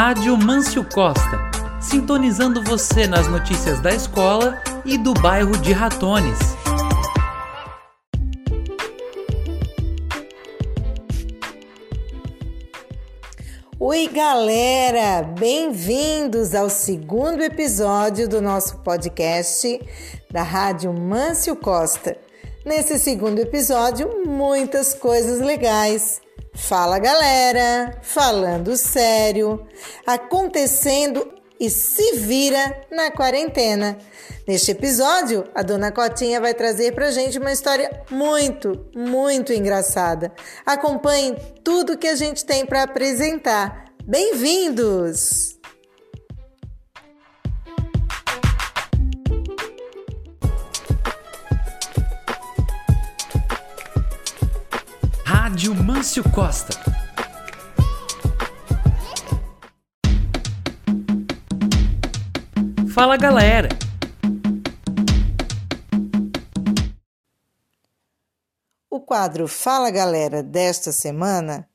[0.00, 1.50] Rádio Mâncio Costa,
[1.80, 6.38] sintonizando você nas notícias da escola e do bairro de Ratones.
[13.80, 15.24] Oi, galera!
[15.36, 19.80] Bem-vindos ao segundo episódio do nosso podcast
[20.30, 22.16] da Rádio Mâncio Costa.
[22.64, 26.27] Nesse segundo episódio, muitas coisas legais.
[26.58, 27.96] Fala, galera!
[28.02, 29.66] Falando sério,
[30.06, 33.96] acontecendo e se vira na quarentena.
[34.46, 40.32] Neste episódio, a dona Cotinha vai trazer pra gente uma história muito, muito engraçada.
[40.66, 43.86] Acompanhem tudo que a gente tem para apresentar.
[44.04, 45.57] Bem-vindos!
[55.74, 56.72] Mâncio Costa.
[62.94, 63.68] Fala galera!
[68.90, 71.68] O quadro Fala Galera desta semana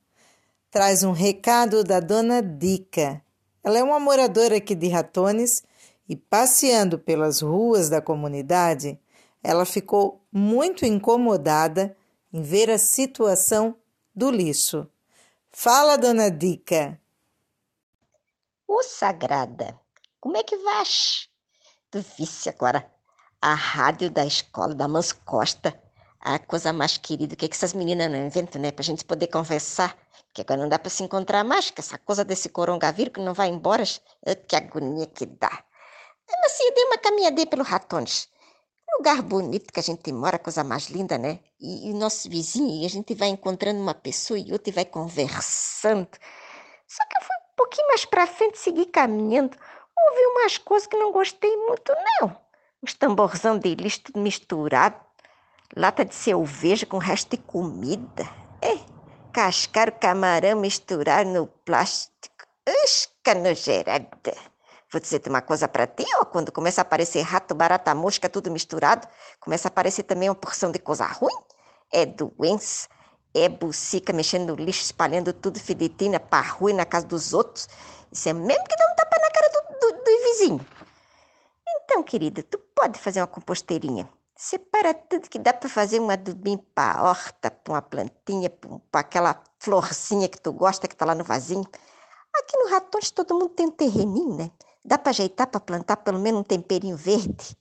[0.71, 3.21] traz um recado da dona Dica.
[3.63, 5.63] Ela é uma moradora aqui de Ratones
[6.09, 8.99] e passeando pelas ruas da comunidade,
[9.43, 11.95] ela ficou muito incomodada
[12.31, 13.75] em ver a situação
[14.15, 14.87] do lixo.
[15.51, 16.99] Fala, dona Dica.
[18.67, 19.79] Ô, Sagrada,
[20.19, 21.29] como é que vais?
[21.91, 22.89] Tu visse agora
[23.41, 25.79] a rádio da escola da Mans Costa.
[26.19, 28.71] A coisa mais querida, o que, é que essas meninas não inventam, né?
[28.71, 29.97] Pra gente poder conversar.
[30.33, 33.33] Que agora não dá para se encontrar mais, que essa coisa desse coronavírus que não
[33.33, 33.83] vai embora.
[34.47, 35.63] Que agonia que dá.
[36.27, 38.29] Mas assim, eu dei uma caminhadinha pelo Ratones
[38.97, 41.39] lugar bonito que a gente mora, coisa mais linda, né?
[41.59, 44.85] E, e nosso vizinho, e a gente vai encontrando uma pessoa e outra e vai
[44.85, 46.07] conversando.
[46.87, 49.57] Só que eu fui um pouquinho mais para frente, seguir caminhando,
[50.09, 52.35] ouvi umas coisas que não gostei muito, não.
[52.81, 54.99] Os tamborzão de lixo tudo misturado,
[55.75, 58.29] lata de cerveja com resto de comida.
[58.61, 58.77] É,
[59.31, 62.45] cascar o camarão misturado no plástico.
[62.85, 64.52] Usca nojerada.
[64.93, 68.51] Vou dizer uma coisa para ti, ó, quando começa a aparecer rato, barata, mosca, tudo
[68.51, 69.07] misturado,
[69.39, 71.33] começa a aparecer também uma porção de coisa ruim.
[71.91, 72.87] É doença,
[73.33, 77.67] é bucica mexendo no lixo, espalhando tudo fidetina para ruim na casa dos outros.
[78.11, 80.65] Isso é mesmo que dá um tapa na cara do, do, do vizinho.
[81.67, 84.07] Então, querida, tu pode fazer uma composteirinha.
[84.35, 88.47] Separa tudo que dá para fazer um adubinho para horta, para uma plantinha,
[88.91, 91.65] para aquela florzinha que tu gosta que tá lá no vasinho.
[92.35, 94.51] Aqui no Ratões todo mundo tem um terreninho, né?
[94.85, 97.57] Dá para ajeitar para plantar pelo menos um temperinho verde?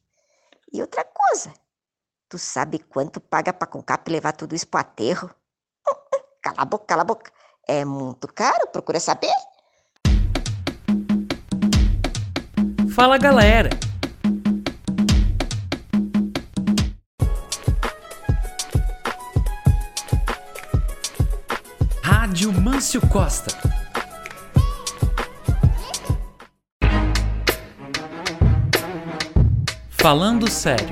[0.73, 1.53] E outra coisa,
[2.29, 5.31] tu sabe quanto paga para Concap levar tudo isso pro aterro?
[6.43, 7.31] Cala a boca, cala a boca.
[7.69, 9.31] É muito caro, procura saber.
[12.93, 13.71] Fala galera!
[22.03, 23.82] Rádio Mâncio Costa
[30.03, 30.89] Falando sério.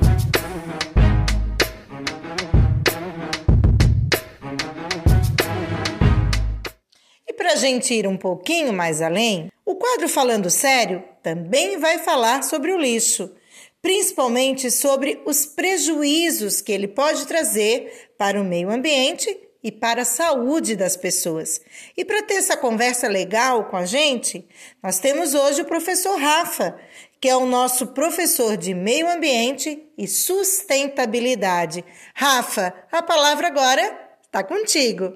[7.26, 11.98] E para a gente ir um pouquinho mais além, o quadro Falando Sério também vai
[11.98, 13.34] falar sobre o lixo,
[13.82, 20.06] principalmente sobre os prejuízos que ele pode trazer para o meio ambiente e para a
[20.06, 21.60] saúde das pessoas.
[21.97, 24.47] E para ter essa conversa legal com a gente,
[24.82, 26.78] nós temos hoje o professor Rafa,
[27.20, 31.84] que é o nosso professor de meio ambiente e sustentabilidade.
[32.14, 33.82] Rafa, a palavra agora
[34.22, 35.12] está contigo.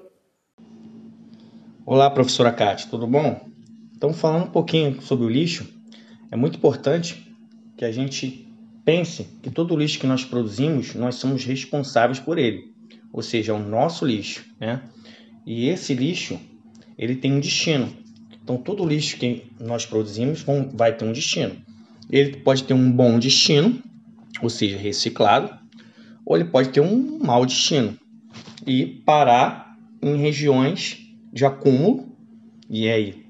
[1.83, 3.49] Olá, professora Cátia, tudo bom?
[3.95, 5.67] Então, falando um pouquinho sobre o lixo,
[6.29, 7.27] é muito importante
[7.75, 8.47] que a gente
[8.83, 12.71] pense que todo o lixo que nós produzimos, nós somos responsáveis por ele,
[13.11, 14.83] ou seja, é o nosso lixo, né?
[15.43, 16.39] E esse lixo,
[16.97, 17.91] ele tem um destino.
[18.43, 21.65] Então, todo lixo que nós produzimos vai ter um destino.
[22.09, 23.81] Ele pode ter um bom destino,
[24.41, 25.53] ou seja, reciclado,
[26.25, 27.97] ou ele pode ter um mau destino
[28.65, 30.97] e parar em regiões
[31.31, 32.15] de acúmulo.
[32.69, 33.25] E aí,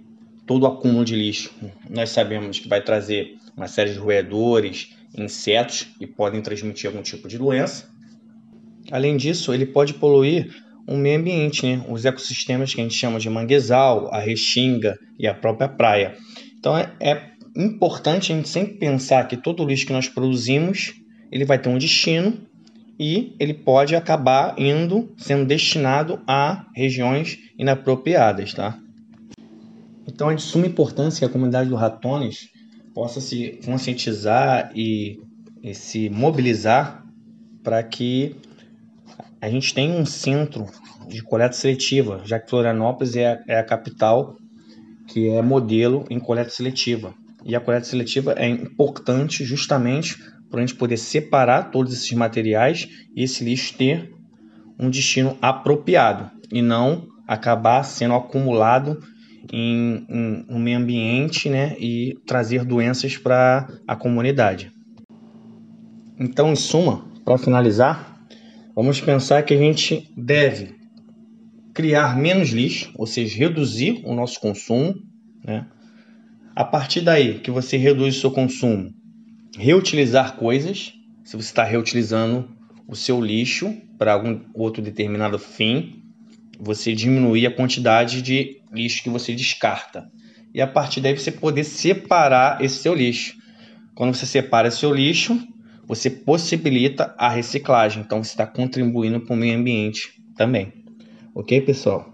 [0.45, 1.51] todo acúmulo de lixo,
[1.89, 7.27] nós sabemos que vai trazer uma série de roedores, insetos e podem transmitir algum tipo
[7.27, 7.89] de doença.
[8.91, 10.53] Além disso, ele pode poluir
[10.87, 11.83] o meio ambiente, né?
[11.89, 16.15] os ecossistemas que a gente chama de manguezal, a restinga e a própria praia.
[16.59, 20.93] Então é, é importante a gente sempre pensar que todo o lixo que nós produzimos
[21.31, 22.37] ele vai ter um destino
[22.99, 28.79] e ele pode acabar indo sendo destinado a regiões inapropriadas, tá?
[30.07, 32.49] Então é de suma importância que a comunidade do Ratones
[32.93, 35.19] possa se conscientizar e,
[35.61, 37.05] e se mobilizar
[37.61, 38.35] para que
[39.41, 40.65] a gente tenha um centro
[41.07, 44.37] de coleta seletiva, já que Florianópolis é a, é a capital
[45.07, 47.13] que é modelo em coleta seletiva.
[47.45, 50.17] E a coleta seletiva é importante justamente
[50.49, 54.11] para a gente poder separar todos esses materiais e esse lixo ter
[54.79, 58.99] um destino apropriado e não acabar sendo acumulado
[59.51, 64.71] em, em um meio ambiente né, e trazer doenças para a comunidade.
[66.19, 68.25] Então, em suma, para finalizar,
[68.75, 70.75] vamos pensar que a gente deve
[71.73, 74.95] criar menos lixo, ou seja, reduzir o nosso consumo.
[75.43, 75.67] Né?
[76.55, 78.89] A partir daí que você reduz o seu consumo,
[79.57, 80.93] reutilizar coisas.
[81.25, 82.49] Se você está reutilizando
[82.87, 86.01] o seu lixo para algum outro determinado fim,
[86.57, 90.09] você diminuir a quantidade de lixo que você descarta.
[90.53, 93.35] E a partir daí você poder separar esse seu lixo.
[93.93, 95.37] Quando você separa seu lixo,
[95.85, 98.01] você possibilita a reciclagem.
[98.01, 100.71] Então você está contribuindo para o meio ambiente também.
[101.33, 102.13] Ok, pessoal?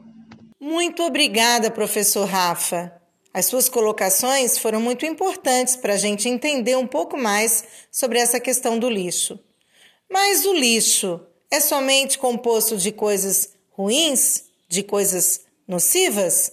[0.60, 3.01] Muito obrigada, professor Rafa.
[3.34, 8.40] As suas colocações foram muito importantes para a gente entender um pouco mais sobre essa
[8.40, 9.40] questão do lixo.
[10.10, 16.52] Mas o lixo é somente composto de coisas ruins, de coisas nocivas?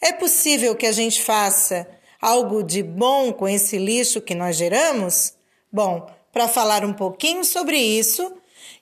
[0.00, 1.86] É possível que a gente faça
[2.20, 5.34] algo de bom com esse lixo que nós geramos?
[5.72, 8.32] Bom, para falar um pouquinho sobre isso,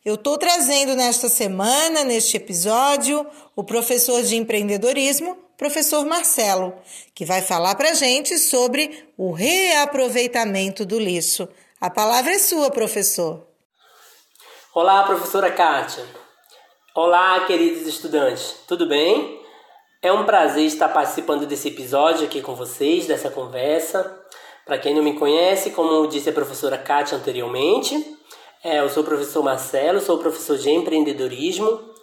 [0.04, 6.74] eu estou trazendo nesta semana, neste episódio, o professor de empreendedorismo, professor Marcelo,
[7.14, 11.48] que vai falar para a gente sobre o reaproveitamento do lixo.
[11.80, 13.46] A palavra é sua, professor.
[14.74, 16.04] Olá, professora Kátia.
[16.94, 18.56] Olá, queridos estudantes.
[18.66, 19.40] Tudo bem?
[20.02, 24.20] É um prazer estar participando desse episódio aqui com vocês, dessa conversa.
[24.66, 28.16] Para quem não me conhece, como disse a professora Kátia anteriormente,
[28.62, 31.93] é, eu sou o professor Marcelo, sou professor de empreendedorismo.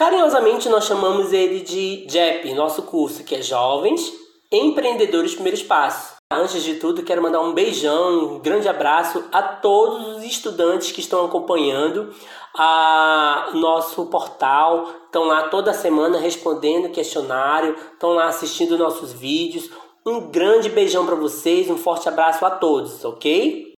[0.00, 4.10] Carinhosamente nós chamamos ele de JEP, nosso curso, que é Jovens
[4.50, 6.16] Empreendedores Primeiros Passos.
[6.32, 11.00] Antes de tudo, quero mandar um beijão, um grande abraço a todos os estudantes que
[11.00, 12.14] estão acompanhando
[12.56, 19.68] a nosso portal, estão lá toda semana respondendo questionário, estão lá assistindo nossos vídeos.
[20.06, 23.74] Um grande beijão para vocês, um forte abraço a todos, ok?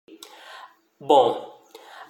[1.00, 1.51] Bom,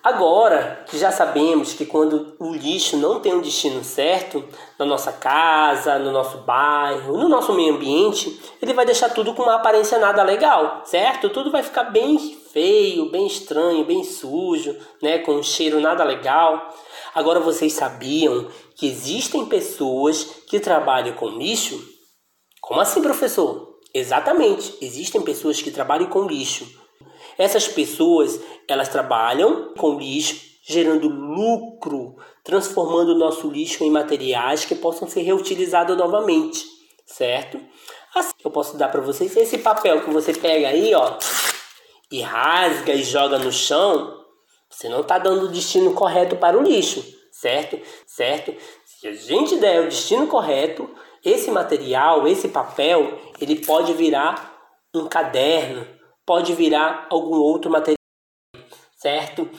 [0.04, 4.44] Agora que já sabemos que quando o lixo não tem um destino certo,
[4.80, 9.44] na nossa casa, no nosso bairro, no nosso meio ambiente, ele vai deixar tudo com
[9.44, 11.30] uma aparência nada legal, certo?
[11.30, 12.18] Tudo vai ficar bem
[12.52, 16.74] feio, bem estranho, bem sujo, né, com um cheiro nada legal.
[17.14, 21.80] Agora vocês sabiam que existem pessoas que trabalham com lixo?
[22.60, 23.70] Como assim, professor?
[23.94, 26.81] Exatamente, existem pessoas que trabalham com lixo.
[27.38, 34.76] Essas pessoas, elas trabalham com lixo, gerando lucro, transformando o nosso lixo em materiais que
[34.76, 36.64] possam ser reutilizados novamente,
[37.06, 37.60] certo?
[38.14, 41.18] Assim, eu posso dar para vocês esse papel que você pega aí, ó,
[42.12, 44.22] e rasga e joga no chão,
[44.70, 47.80] você não está dando o destino correto para o lixo, certo?
[48.06, 48.54] Certo?
[48.86, 50.90] Se a gente der o destino correto,
[51.24, 54.52] esse material, esse papel, ele pode virar
[54.94, 55.88] um caderno,
[56.32, 57.98] pode virar algum outro material,
[58.96, 59.50] certo?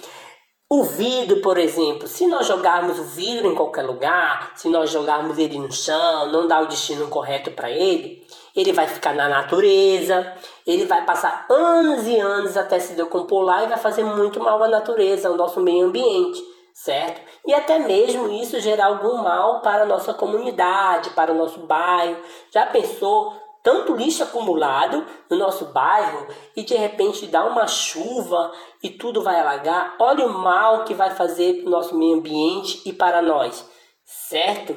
[0.71, 5.37] O vidro, por exemplo, se nós jogarmos o vidro em qualquer lugar, se nós jogarmos
[5.37, 8.27] ele no chão, não dar o destino correto para ele,
[8.57, 10.35] ele vai ficar na natureza,
[10.67, 14.63] ele vai passar anos e anos até se decompor lá e vai fazer muito mal
[14.63, 17.21] à natureza, ao nosso meio ambiente, certo?
[17.47, 22.17] E até mesmo isso gerar algum mal para a nossa comunidade, para o nosso bairro.
[22.51, 26.27] Já pensou tanto lixo acumulado no nosso bairro
[26.57, 28.53] e de repente dá uma chuva
[28.83, 32.83] e tudo vai alagar, olha o mal que vai fazer para o nosso meio ambiente
[32.85, 33.65] e para nós,
[34.05, 34.77] certo?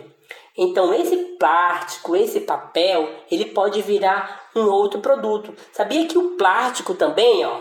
[0.57, 5.53] Então esse plástico, esse papel, ele pode virar um outro produto.
[5.73, 7.59] Sabia que o plástico também, ó,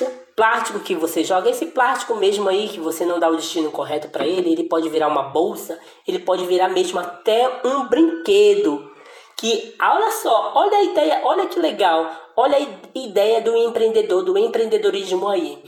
[0.00, 0.06] o
[0.36, 4.08] plástico que você joga, esse plástico mesmo aí que você não dá o destino correto
[4.08, 8.97] para ele, ele pode virar uma bolsa, ele pode virar mesmo até um brinquedo
[9.38, 14.36] que olha só, olha a ideia, olha que legal, olha a ideia do empreendedor, do
[14.36, 15.62] empreendedorismo aí.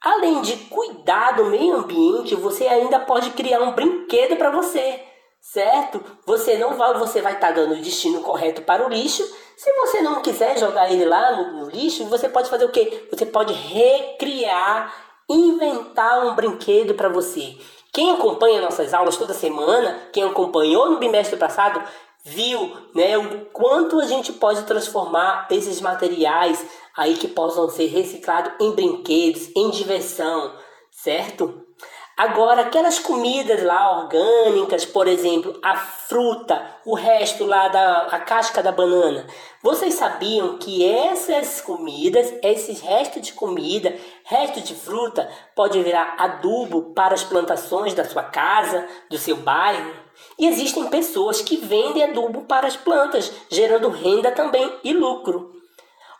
[0.00, 4.98] Além de cuidar do meio ambiente, você ainda pode criar um brinquedo para você,
[5.42, 6.02] certo?
[6.26, 9.22] Você não vai, você vai estar tá dando o destino correto para o lixo.
[9.58, 13.08] Se você não quiser jogar ele lá no, no lixo, você pode fazer o quê?
[13.12, 14.92] Você pode recriar,
[15.28, 17.56] inventar um brinquedo para você.
[17.92, 21.82] Quem acompanha nossas aulas toda semana, quem acompanhou no bimestre passado,
[22.24, 26.64] viu né, o quanto a gente pode transformar esses materiais
[26.96, 30.54] aí que possam ser reciclados em brinquedos, em diversão,
[30.90, 31.66] certo?
[32.14, 38.62] Agora, aquelas comidas lá orgânicas, por exemplo, a fruta, o resto lá da a casca
[38.62, 39.26] da banana.
[39.62, 46.92] Vocês sabiam que essas comidas, esses restos de comida, resto de fruta, pode virar adubo
[46.92, 50.01] para as plantações da sua casa, do seu bairro?
[50.42, 55.52] E existem pessoas que vendem adubo para as plantas, gerando renda também e lucro.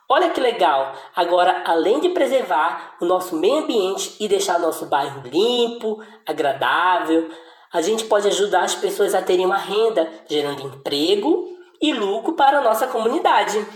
[0.07, 0.93] Olha que legal!
[1.13, 7.29] Agora, além de preservar o nosso meio ambiente e deixar nosso bairro limpo, agradável,
[7.73, 12.59] a gente pode ajudar as pessoas a terem uma renda, gerando emprego e lucro para
[12.59, 13.67] a nossa comunidade.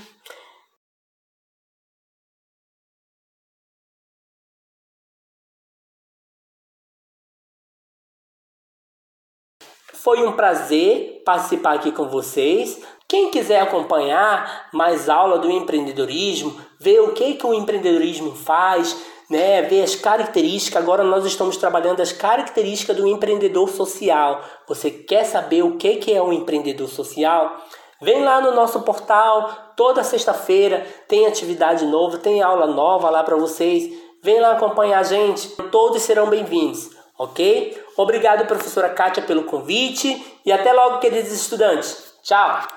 [10.08, 12.82] Foi um prazer participar aqui com vocês.
[13.10, 18.96] Quem quiser acompanhar mais aula do empreendedorismo, ver o que, que o empreendedorismo faz,
[19.30, 20.82] né, ver as características.
[20.82, 24.46] Agora nós estamos trabalhando as características do empreendedor social.
[24.66, 27.58] Você quer saber o que, que é um empreendedor social?
[28.02, 33.36] Vem lá no nosso portal, toda sexta-feira tem atividade nova, tem aula nova lá para
[33.36, 33.92] vocês.
[34.24, 37.87] Vem lá acompanhar a gente, todos serão bem-vindos, ok?
[37.98, 42.14] Obrigado, professora Kátia, pelo convite e até logo, queridos estudantes.
[42.22, 42.68] Tchau!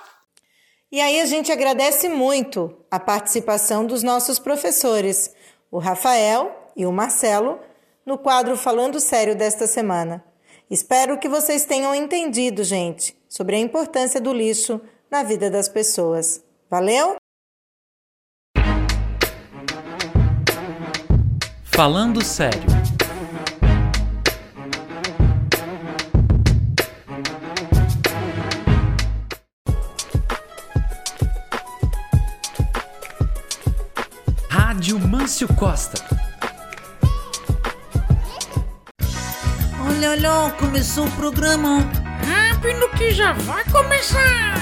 [0.91, 5.33] E aí a gente agradece muito a participação dos nossos professores,
[5.71, 7.61] o Rafael e o Marcelo,
[8.05, 10.25] no quadro Falando Sério desta semana.
[10.71, 16.43] Espero que vocês tenham entendido, gente, sobre a importância do lixo na vida das pessoas.
[16.71, 17.17] Valeu?
[21.65, 22.80] Falando Sério.
[35.31, 36.05] Mâncio Costa.
[39.87, 41.89] Olha, olha, começou o programa.
[42.27, 44.55] Rápido que já vai começar.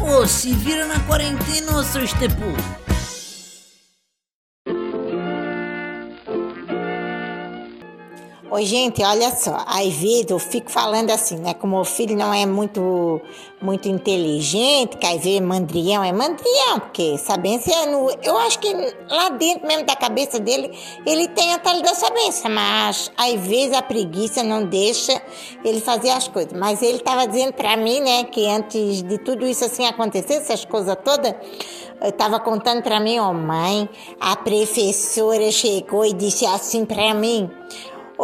[0.00, 2.81] Ô, oh, se vira na quarentena, ô seu Estepu.
[8.54, 9.64] Oi, gente, olha só.
[9.66, 11.54] Às vezes eu fico falando assim, né?
[11.54, 13.18] Como o filho não é muito
[13.62, 18.10] muito inteligente, que às vezes mandrião é mandrião, porque sabência é no.
[18.22, 18.70] Eu acho que
[19.08, 20.70] lá dentro mesmo da cabeça dele,
[21.06, 25.22] ele tem a tal da sabência, mas às vezes a preguiça não deixa
[25.64, 26.52] ele fazer as coisas.
[26.52, 30.66] Mas ele estava dizendo para mim, né, que antes de tudo isso assim acontecer, essas
[30.66, 31.34] coisas todas,
[32.02, 33.88] estava contando para mim, ó, oh, mãe,
[34.20, 37.48] a professora chegou e disse assim para mim.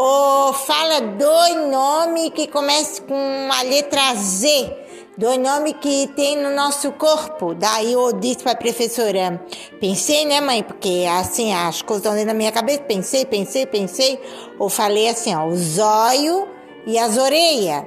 [0.01, 4.73] Oh, fala dois nomes que começam com a letra Z,
[5.17, 7.53] dois nomes que tem no nosso corpo.
[7.53, 9.45] Daí eu disse para a professora,
[9.81, 10.63] pensei, né, mãe?
[10.63, 12.83] Porque assim, as coisas estão dentro da minha cabeça.
[12.83, 14.21] Pensei, pensei, pensei.
[14.61, 16.47] Eu falei assim, ó, o zóio
[16.87, 17.87] e as orelhas.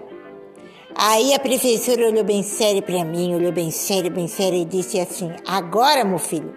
[0.94, 5.00] Aí a professora olhou bem sério para mim, olhou bem sério, bem sério e disse
[5.00, 6.53] assim: Agora, meu filho,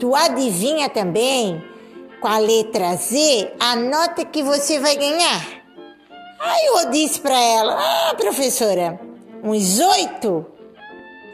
[0.00, 1.62] tu adivinha também
[2.20, 5.46] com a letra Z, anota que você vai ganhar.
[6.40, 9.00] Aí eu disse para ela: Ah, professora,
[9.42, 10.46] uns oito?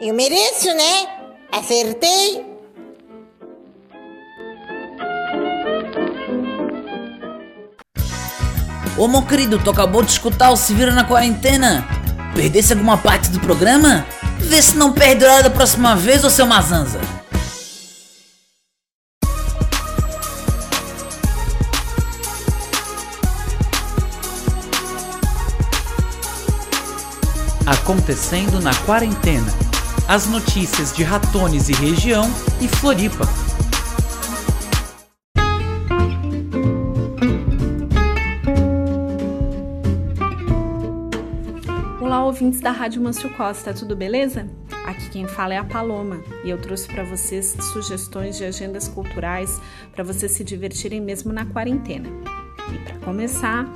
[0.01, 1.07] Eu mereço, né?
[1.51, 2.53] Acertei.
[8.97, 11.85] Ô meu querido, tu acabou de escutar o Se Vira na Quarentena?
[12.35, 14.05] Perdesse alguma parte do programa?
[14.39, 16.99] Vê se não perde hora da próxima vez, ô seu Mazanza.
[27.83, 29.45] Acontecendo na quarentena.
[30.07, 32.23] As notícias de Ratones e região
[32.61, 33.25] e Floripa.
[41.99, 44.47] Olá, ouvintes da Rádio Mâncio Costa, tudo beleza?
[44.85, 49.59] Aqui quem fala é a Paloma e eu trouxe para vocês sugestões de agendas culturais
[49.91, 52.07] para vocês se divertirem mesmo na quarentena.
[52.73, 53.67] E para começar,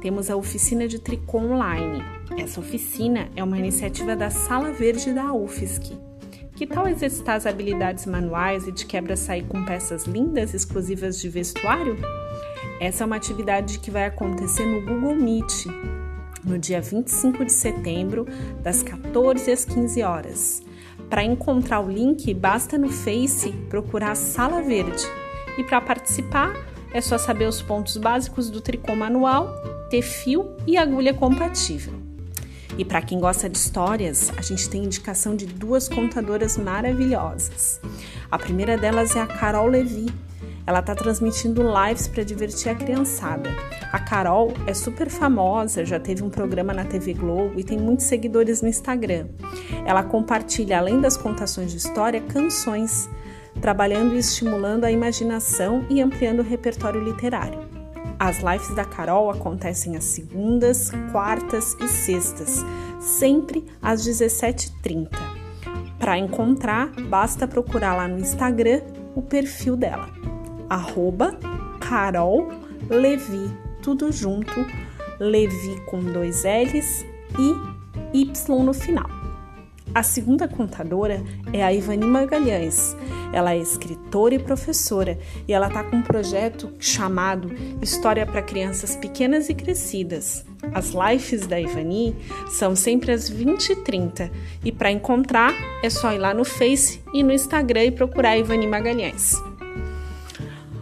[0.00, 2.15] temos a oficina de tricô online.
[2.38, 5.96] Essa oficina é uma iniciativa da Sala Verde da UFSC.
[6.54, 11.30] Que tal exercitar as habilidades manuais e de quebra sair com peças lindas exclusivas de
[11.30, 11.96] vestuário?
[12.78, 15.66] Essa é uma atividade que vai acontecer no Google Meet,
[16.44, 18.26] no dia 25 de setembro,
[18.62, 20.62] das 14 às 15 horas.
[21.08, 25.04] Para encontrar o link, basta no Face procurar Sala Verde.
[25.56, 26.54] E para participar,
[26.92, 29.54] é só saber os pontos básicos do tricô manual,
[29.88, 32.05] ter fio e agulha compatível.
[32.78, 37.80] E para quem gosta de histórias, a gente tem indicação de duas contadoras maravilhosas.
[38.30, 40.06] A primeira delas é a Carol Levi.
[40.66, 43.48] Ela está transmitindo lives para divertir a criançada.
[43.92, 48.06] A Carol é super famosa, já teve um programa na TV Globo e tem muitos
[48.06, 49.28] seguidores no Instagram.
[49.86, 53.08] Ela compartilha, além das contações de história, canções,
[53.60, 57.65] trabalhando e estimulando a imaginação e ampliando o repertório literário.
[58.18, 62.64] As lives da Carol acontecem às segundas, quartas e sextas,
[62.98, 65.10] sempre às 17h30.
[65.98, 68.80] Para encontrar, basta procurar lá no Instagram
[69.14, 70.08] o perfil dela,
[70.68, 71.38] arroba
[71.80, 72.48] Carol
[72.88, 73.50] Levi,
[73.82, 74.66] tudo junto,
[75.18, 77.04] Levi com dois L's
[77.38, 77.76] e
[78.12, 79.15] Y no final.
[79.96, 81.24] A segunda contadora
[81.54, 82.94] é a Ivani Magalhães.
[83.32, 87.50] Ela é escritora e professora e ela está com um projeto chamado
[87.80, 90.44] História para Crianças Pequenas e Crescidas.
[90.74, 92.14] As lives da Ivani
[92.50, 94.30] são sempre às 20h30
[94.62, 98.66] e para encontrar é só ir lá no Face e no Instagram e procurar Ivani
[98.66, 99.32] Magalhães.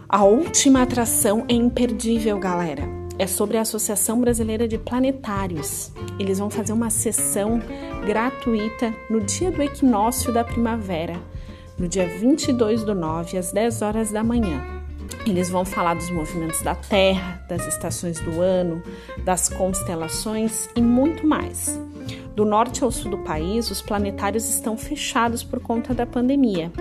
[0.09, 5.91] A última atração é imperdível, galera é sobre a Associação Brasileira de Planetários.
[6.19, 7.61] Eles vão fazer uma sessão
[8.05, 11.19] gratuita no dia do equinócio da primavera,
[11.77, 14.63] no dia 22 do 9, às 10 horas da manhã.
[15.25, 18.81] Eles vão falar dos movimentos da Terra, das estações do ano,
[19.23, 21.79] das constelações e muito mais.
[22.35, 26.71] Do norte ao sul do país, os planetários estão fechados por conta da pandemia.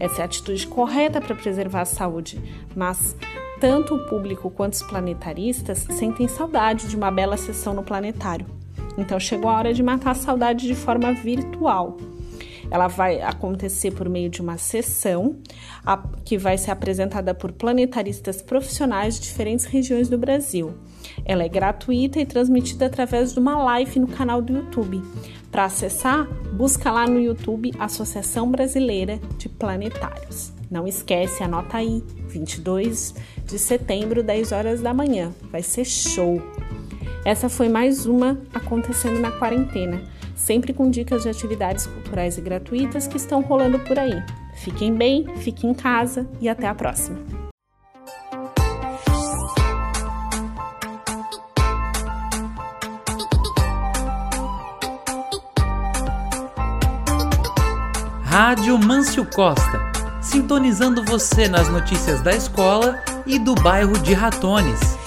[0.00, 2.40] Essa é a atitude correta para preservar a saúde,
[2.74, 3.16] mas
[3.60, 8.46] tanto o público quanto os planetaristas sentem saudade de uma bela sessão no planetário.
[8.96, 11.96] Então chegou a hora de matar a saudade de forma virtual.
[12.70, 15.36] Ela vai acontecer por meio de uma sessão
[15.84, 20.74] a, que vai ser apresentada por planetaristas profissionais de diferentes regiões do Brasil.
[21.24, 25.00] Ela é gratuita e transmitida através de uma live no canal do YouTube.
[25.50, 30.52] Para acessar, busca lá no YouTube Associação Brasileira de Planetários.
[30.70, 35.32] Não esquece, anota aí, 22 de setembro, 10 horas da manhã.
[35.50, 36.42] Vai ser show.
[37.26, 40.00] Essa foi mais uma acontecendo na quarentena,
[40.36, 44.22] sempre com dicas de atividades culturais e gratuitas que estão rolando por aí.
[44.54, 47.18] Fiquem bem, fiquem em casa e até a próxima.
[58.22, 59.80] Rádio Mâncio Costa,
[60.22, 65.05] sintonizando você nas notícias da escola e do bairro de Ratones.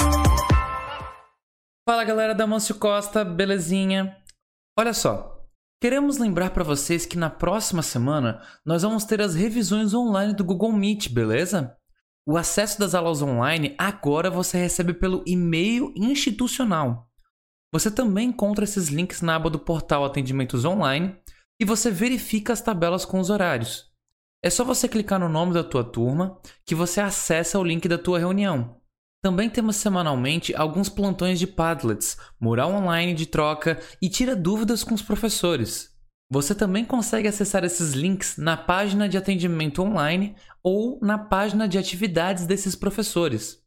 [1.90, 4.16] Fala galera da Mâncio Costa, belezinha?
[4.78, 5.44] Olha só,
[5.82, 10.44] queremos lembrar para vocês que na próxima semana nós vamos ter as revisões online do
[10.44, 11.76] Google Meet, beleza?
[12.28, 17.10] O acesso das aulas online agora você recebe pelo e-mail institucional.
[17.74, 21.18] Você também encontra esses links na aba do portal Atendimentos Online
[21.60, 23.86] e você verifica as tabelas com os horários.
[24.44, 27.98] É só você clicar no nome da tua turma que você acessa o link da
[27.98, 28.79] tua reunião.
[29.22, 34.96] Também temos semanalmente alguns plantões de Padlets, mural online de troca e tira dúvidas com
[34.96, 35.94] os professores.
[36.32, 41.78] Você também consegue acessar esses links na página de atendimento online ou na página de
[41.78, 43.62] atividades desses professores.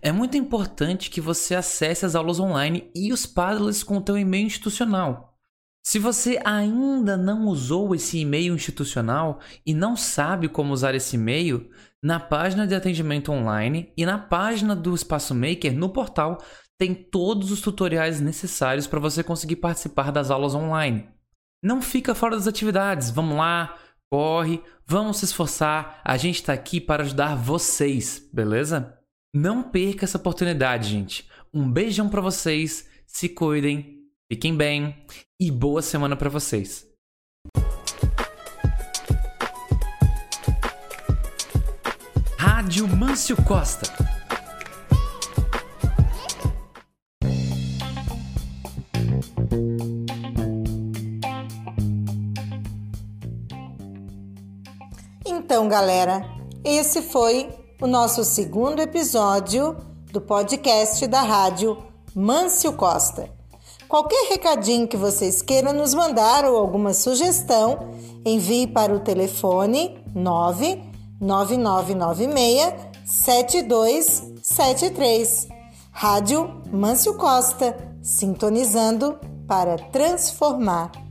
[0.00, 4.18] É muito importante que você acesse as aulas online e os Padlets com o teu
[4.18, 5.34] e-mail institucional.
[5.82, 11.70] Se você ainda não usou esse e-mail institucional e não sabe como usar esse e-mail,
[12.04, 16.36] na página de atendimento online e na página do Espaço Maker no portal
[16.78, 21.08] tem todos os tutoriais necessários para você conseguir participar das aulas online.
[21.62, 23.74] Não fica fora das atividades, vamos lá,
[24.12, 28.98] corre, vamos se esforçar, a gente está aqui para ajudar vocês, beleza?
[29.34, 31.28] Não perca essa oportunidade, gente.
[31.52, 33.94] Um beijão para vocês, se cuidem
[34.34, 35.06] Fiquem bem
[35.38, 36.93] e boa semana para vocês.
[42.64, 43.92] Rádio Mâncio Costa.
[55.26, 56.24] Então, galera,
[56.64, 57.50] esse foi
[57.82, 59.76] o nosso segundo episódio
[60.10, 61.76] do podcast da Rádio
[62.14, 63.28] Mâncio Costa.
[63.86, 67.90] Qualquer recadinho que vocês queiram nos mandar ou alguma sugestão,
[68.24, 70.93] envie para o telefone 99996
[73.04, 75.48] 7273.
[75.90, 81.03] Rádio Mâncio Costa, sintonizando para transformar.